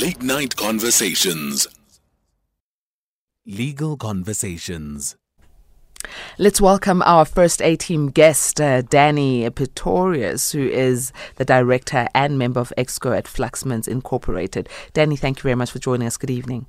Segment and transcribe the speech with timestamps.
[0.00, 1.68] Late Night Conversations.
[3.44, 5.16] Legal Conversations.
[6.38, 12.38] Let's welcome our first A team guest, uh, Dannie Pretorius, who is the director and
[12.38, 14.68] member of EXCO at Fluxmans Incorporated.
[14.94, 16.16] Dannie, thank you very much for joining us.
[16.16, 16.64] Good evening.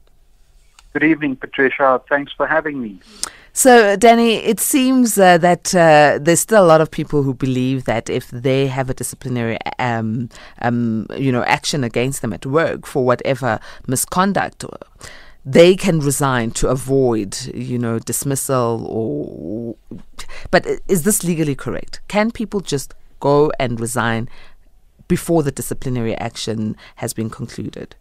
[0.94, 2.02] Good evening, Patricia.
[2.08, 3.00] Thanks for having me.
[3.52, 7.86] So, Dannie, it seems uh, that uh, there's still a lot of people who believe
[7.86, 10.30] that if they have a disciplinary, um,
[10.62, 14.66] um, you know, action against them at work for whatever misconduct,
[15.46, 18.86] they can resign to avoid, you know, dismissal.
[18.88, 19.76] Or,
[20.52, 22.02] but is this legally correct?
[22.08, 24.30] Can people just go and resign
[25.08, 27.96] before the disciplinary action has been concluded?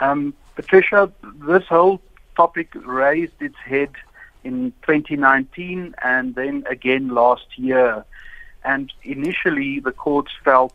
[0.00, 1.12] Um, Patricia,
[1.46, 2.00] this whole
[2.34, 3.90] topic raised its head
[4.42, 8.04] in 2019 and then again last year.
[8.64, 10.74] And initially, the courts felt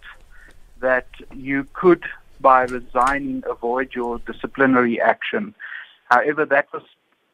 [0.80, 2.04] that you could,
[2.40, 5.54] by resigning, avoid your disciplinary action.
[6.10, 6.84] However, that was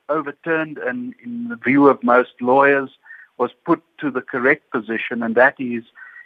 [0.10, 2.90] overturned and, in the view of most lawyers,
[3.38, 5.84] was put to the correct position, and that is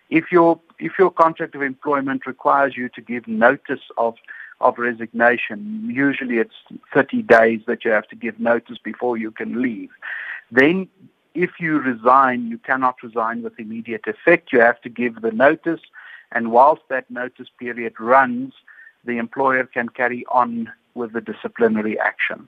[0.10, 4.16] if your if your contract of employment requires you to give notice of
[4.62, 5.90] of resignation.
[5.92, 6.56] Usually it's
[6.94, 9.90] 30 days that you have to give notice before you can leave.
[10.52, 10.88] Then
[11.34, 14.52] if you resign, you cannot resign with immediate effect.
[14.52, 15.82] You have to give the notice,
[16.32, 18.54] and whilst that notice period runs,
[19.06, 22.48] the employer can carry on with the disciplinary action.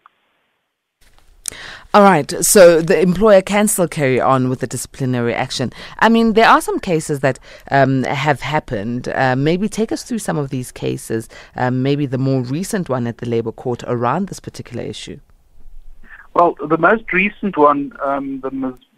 [1.95, 2.33] All right.
[2.43, 5.71] So the employer can still carry on with the disciplinary action.
[5.99, 7.37] I mean, there are some cases that
[7.69, 9.09] um, have happened.
[9.09, 13.05] Uh, maybe take us through some of these cases, um, maybe the more recent one
[13.05, 15.19] at the Labour Court around this particular issue.
[16.33, 18.49] Well, the most recent one, um, the,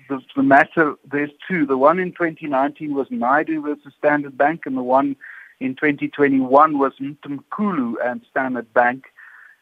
[0.07, 1.65] the, the, matter, there's two.
[1.65, 5.17] The one in 2019 was Naidoo versus Standard Bank, and the one
[5.59, 9.03] in 2021 was Mthimkhulu and Standard Bank.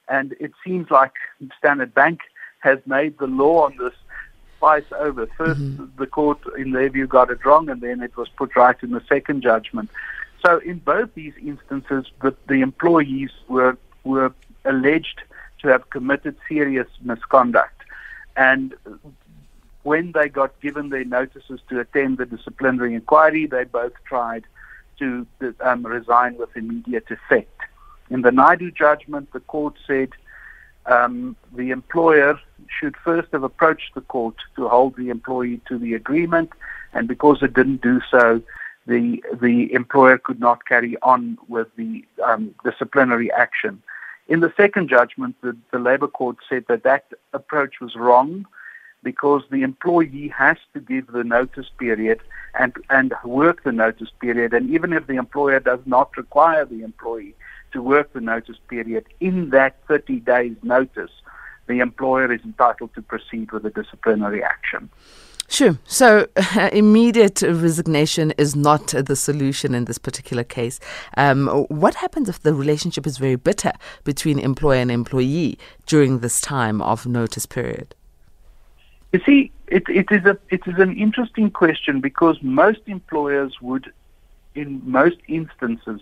[0.07, 1.13] And it seems like
[1.57, 2.19] Standard Bank
[2.63, 3.93] has made the law on this
[4.57, 5.27] twice over.
[5.27, 5.85] 1st mm-hmm.
[5.97, 8.91] the court, in their view, got it wrong, and then it was put right in
[8.91, 9.89] the second judgment.
[10.43, 14.33] So, in both these instances, the, the employees were were
[14.65, 15.21] alleged
[15.61, 17.81] to have committed serious misconduct,
[18.37, 18.73] and
[19.83, 24.45] when they got given their notices to attend the disciplinary inquiry, they both tried
[24.99, 25.27] to
[25.59, 27.59] um, resign with immediate effect.
[28.09, 30.09] In the Naidoo judgment, the court said
[30.85, 35.93] um, the employer should first have approached the court to hold the employee to the
[35.93, 36.51] agreement,
[36.93, 38.41] and because it didn't do so,
[38.85, 43.81] the the employer could not carry on with the um, disciplinary action.
[44.27, 48.45] In the second judgment, the, the Labour Court said that that approach was wrong
[49.03, 52.21] because the employee has to give the notice period
[52.57, 54.53] and, and work the notice period.
[54.53, 57.35] And even if the employer does not require the employee
[57.73, 61.11] to work the notice period, in that 30 days notice,
[61.67, 64.89] the employer is entitled to proceed with a disciplinary action.
[65.49, 65.77] Sure.
[65.85, 70.79] So, uh, immediate resignation is not the solution in this particular case.
[71.17, 76.41] Um, what happens if the relationship is very bitter between employer and employee during this
[76.41, 77.93] time of notice period?
[79.13, 83.93] You see, it, it is a it is an interesting question because most employers would,
[84.55, 86.01] in most instances,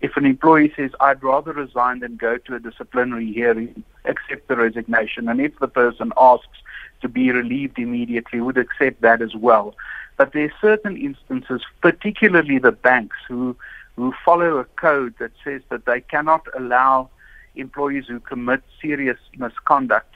[0.00, 4.56] if an employee says, I'd rather resign than go to a disciplinary hearing, accept the
[4.56, 6.58] resignation, and if the person asks
[7.02, 9.74] to be relieved immediately, would accept that as well.
[10.16, 13.54] But there are certain instances, particularly the banks, who,
[13.96, 17.10] who follow a code that says that they cannot allow
[17.54, 20.14] employees who commit serious misconduct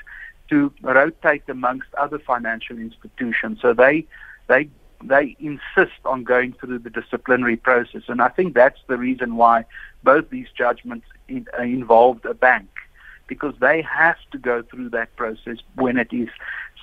[0.50, 3.58] to rotate amongst other financial institutions.
[3.62, 4.06] So they
[4.48, 4.68] they
[5.02, 8.02] they insist on going through the disciplinary process.
[8.08, 9.64] And I think that's the reason why
[10.02, 12.68] both these judgments in, uh, involved a bank,
[13.26, 16.28] because they have to go through that process when it is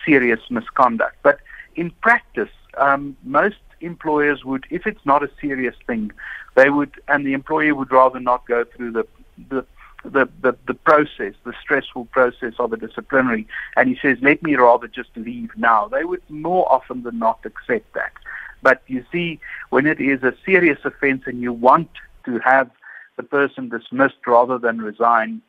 [0.05, 1.17] serious misconduct.
[1.21, 1.39] But
[1.75, 6.11] in practice, um, most employers would, if it's not a serious thing,
[6.55, 9.05] they would, and the employer would rather not go through the,
[9.49, 9.63] the
[10.03, 14.55] the, the, the process, the stressful process of a disciplinary, and he says, let me
[14.55, 15.87] rather just leave now.
[15.87, 18.13] They would more often than not accept that.
[18.61, 19.39] But you see,
[19.69, 21.89] when it is a serious offense and you want
[22.25, 22.69] to have
[23.15, 25.41] the person dismissed rather than resign,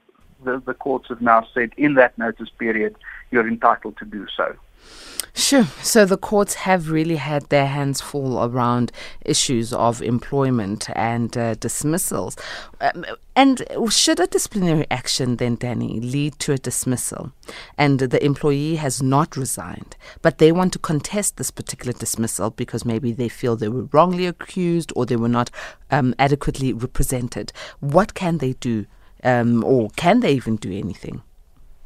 [0.44, 2.96] the, the courts have now said in that notice period,
[3.30, 4.54] you're entitled to do so.
[5.38, 5.64] Sure.
[5.82, 8.90] So the courts have really had their hands full around
[9.24, 12.36] issues of employment and uh, dismissals.
[12.80, 13.04] Um,
[13.36, 17.32] and should a disciplinary action then, Dannie, lead to a dismissal
[17.76, 22.84] and the employee has not resigned, but they want to contest this particular dismissal because
[22.84, 25.50] maybe they feel they were wrongly accused or they were not
[25.92, 28.86] um, adequately represented, what can they do
[29.22, 31.22] um, or can they even do anything?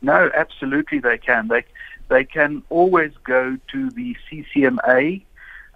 [0.01, 1.49] No, absolutely they can.
[1.49, 1.65] They
[2.13, 5.23] they can always go to the CCMA.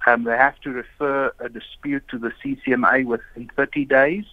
[0.06, 4.24] Um, they have to refer a dispute to the CCMA within 30 days.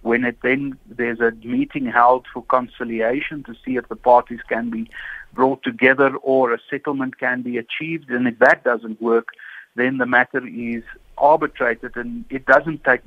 [0.00, 4.70] When it then there's a meeting held for conciliation to see if the parties can
[4.70, 4.88] be
[5.34, 8.08] brought together or a settlement can be achieved.
[8.08, 9.28] And if that doesn't work,
[9.74, 10.82] then the matter is
[11.18, 13.02] arbitrated, and it doesn't take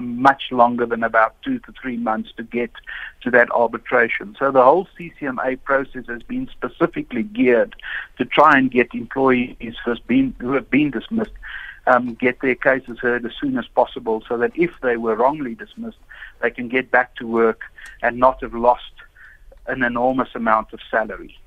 [0.00, 2.70] much longer than about two to three months to get
[3.22, 4.36] to that arbitration.
[4.38, 7.76] So the whole CCMA process has been specifically geared
[8.18, 11.32] to try and get employees who, been, who have been dismissed
[11.86, 15.54] um, get their cases heard as soon as possible so that if they were wrongly
[15.54, 15.98] dismissed,
[16.42, 17.62] they can get back to work
[18.02, 18.92] and not have lost
[19.66, 21.38] an enormous amount of salary.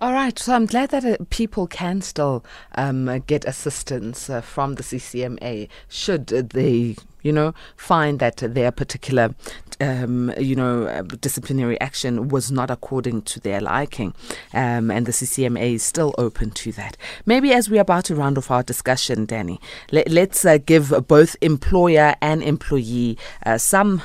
[0.00, 2.44] All right, so I'm glad that uh, people can still
[2.76, 8.70] um, uh, get assistance uh, from the CCMA should they, you know, find that their
[8.70, 9.34] particular,
[9.80, 14.14] um, you know, uh, disciplinary action was not according to their liking,
[14.54, 16.96] um, and the CCMA is still open to that.
[17.26, 19.60] Maybe as we're about to round off our discussion, Dannie,
[19.90, 24.02] let, us uh, give both employer and employee uh, some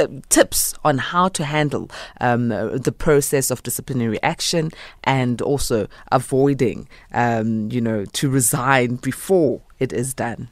[0.00, 4.70] uh, tips on how to handle um, the process of disciplinary action
[5.04, 10.50] and also avoiding, um, you know, to resign before it is done.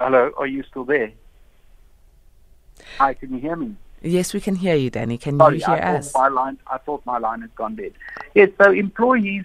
[0.00, 1.12] Hello, are you still there?
[2.98, 3.76] Hi, can you hear me?
[4.02, 5.16] Yes, we can hear you, Dannie.
[5.16, 6.12] Can Sorry, you hear I us?
[6.14, 7.92] My line, I thought my line had gone dead.
[8.34, 9.44] Yes, so employees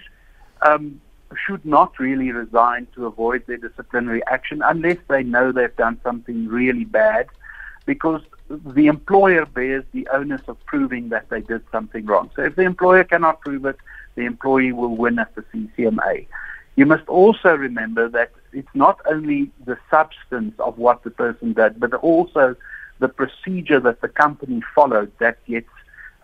[0.64, 1.00] um,
[1.36, 6.48] should not really resign to avoid their disciplinary action unless they know they've done something
[6.48, 7.28] really bad,
[7.86, 12.30] because the employer bears the onus of proving that they did something wrong.
[12.36, 13.78] So if the employer cannot prove it,
[14.16, 16.28] the employee will win at the CCMA.
[16.76, 21.80] You must also remember that it's not only the substance of what the person did,
[21.80, 22.56] but also
[23.00, 25.70] the procedure that the company followed that gets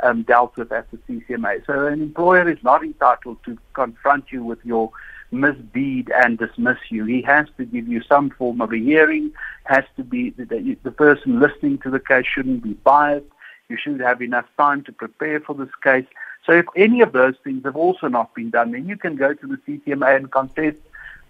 [0.04, 1.66] um, dealt with at the CCMA.
[1.66, 4.92] So an employer is not entitled to confront you with your
[5.32, 7.06] misdeed and dismiss you.
[7.06, 9.32] He has to give you some form of a hearing,
[9.64, 13.26] has to be, the, the person listening to the case shouldn't be biased.
[13.70, 16.06] You should have enough time to prepare for this case.
[16.46, 19.34] So if any of those things have also not been done, then you can go
[19.34, 20.78] to the CCMA and contest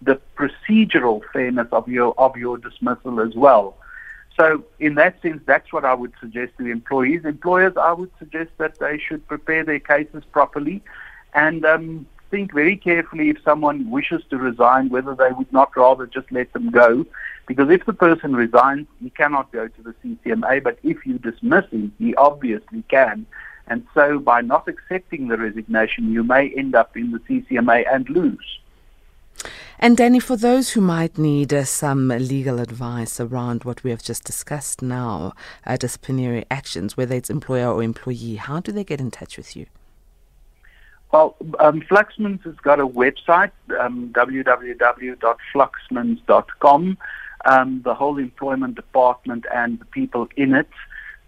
[0.02, 3.76] the procedural fairness of your of your dismissal as well.
[4.36, 7.24] So in that sense, that's what I would suggest to the employees.
[7.24, 10.82] Employers, I would suggest that they should prepare their cases properly
[11.34, 16.06] and um, think very carefully if someone wishes to resign, whether they would not rather
[16.06, 17.06] just let them go.
[17.46, 21.66] Because if the person resigns, he cannot go to the CCMA, but if you dismiss
[21.70, 23.26] him, he obviously can.
[23.68, 28.08] And so by not accepting the resignation, you may end up in the CCMA and
[28.10, 28.58] lose.
[29.84, 34.02] And Dannie, for those who might need uh, some legal advice around what we have
[34.02, 35.34] just discussed now,
[35.66, 39.54] uh, disciplinary actions, whether it's employer or employee, how do they get in touch with
[39.54, 39.66] you?
[41.12, 46.98] Well, um, Fluxmans has got a website, um, www.fluxmans.com.
[47.44, 50.70] Um, the whole employment department and the people in it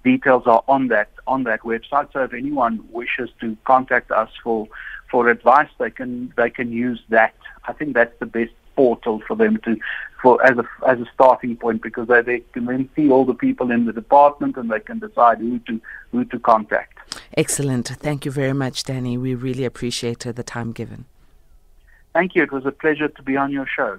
[0.02, 2.11] details are on that on that website.
[2.14, 4.67] So if anyone wishes to contact us for
[5.11, 7.35] for advice, they can they can use that.
[7.64, 9.76] I think that's the best portal for them to
[10.23, 13.35] for as a as a starting point because they, they can then see all the
[13.35, 15.81] people in the department and they can decide who to
[16.12, 16.99] who to contact.
[17.37, 17.88] Excellent.
[17.88, 19.19] Thank you very much, Dannie.
[19.19, 21.07] We really appreciate uh, the time given.
[22.12, 22.42] Thank you.
[22.42, 23.99] It was a pleasure to be on your show.